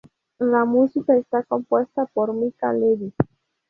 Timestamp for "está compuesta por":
1.15-2.33